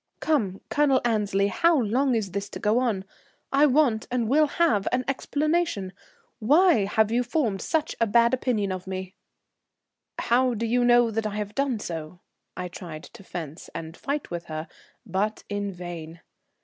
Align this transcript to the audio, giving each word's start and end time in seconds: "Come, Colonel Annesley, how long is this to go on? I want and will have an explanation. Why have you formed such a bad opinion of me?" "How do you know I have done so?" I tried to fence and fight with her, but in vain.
"Come, 0.19 0.61
Colonel 0.71 0.99
Annesley, 1.05 1.49
how 1.49 1.77
long 1.79 2.15
is 2.15 2.31
this 2.31 2.49
to 2.49 2.59
go 2.59 2.79
on? 2.79 3.05
I 3.51 3.67
want 3.67 4.07
and 4.09 4.27
will 4.27 4.47
have 4.47 4.87
an 4.91 5.05
explanation. 5.07 5.93
Why 6.39 6.85
have 6.85 7.11
you 7.11 7.21
formed 7.21 7.61
such 7.61 7.95
a 8.01 8.07
bad 8.07 8.33
opinion 8.33 8.71
of 8.71 8.87
me?" 8.87 9.13
"How 10.17 10.55
do 10.55 10.65
you 10.65 10.83
know 10.83 11.13
I 11.27 11.35
have 11.35 11.53
done 11.53 11.77
so?" 11.77 12.19
I 12.57 12.67
tried 12.67 13.03
to 13.13 13.23
fence 13.23 13.69
and 13.75 13.95
fight 13.95 14.31
with 14.31 14.45
her, 14.45 14.67
but 15.05 15.43
in 15.49 15.71
vain. 15.71 16.21